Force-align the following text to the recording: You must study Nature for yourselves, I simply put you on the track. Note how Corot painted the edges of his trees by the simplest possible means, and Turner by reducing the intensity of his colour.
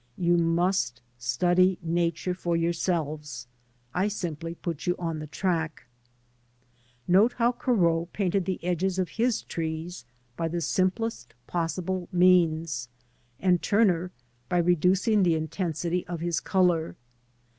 You 0.17 0.35
must 0.35 0.99
study 1.19 1.77
Nature 1.83 2.33
for 2.33 2.57
yourselves, 2.57 3.45
I 3.93 4.07
simply 4.07 4.55
put 4.55 4.87
you 4.87 4.95
on 4.97 5.19
the 5.19 5.27
track. 5.27 5.85
Note 7.07 7.33
how 7.33 7.51
Corot 7.51 8.11
painted 8.11 8.45
the 8.45 8.59
edges 8.63 8.97
of 8.97 9.09
his 9.09 9.43
trees 9.43 10.03
by 10.35 10.47
the 10.47 10.59
simplest 10.59 11.35
possible 11.45 12.09
means, 12.11 12.89
and 13.39 13.61
Turner 13.61 14.09
by 14.49 14.57
reducing 14.57 15.21
the 15.21 15.35
intensity 15.35 16.03
of 16.07 16.19
his 16.19 16.39
colour. 16.39 16.95